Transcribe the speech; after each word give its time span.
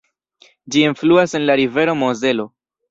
Ĝi 0.75 0.81
enfluas 0.87 1.39
en 1.41 1.47
la 1.51 1.59
rivero 1.63 1.99
Mozelo. 2.03 2.53